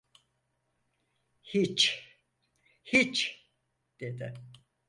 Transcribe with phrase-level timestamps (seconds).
[1.41, 2.03] Hiç…
[2.83, 3.43] Hiç!
[3.99, 4.33] dedi.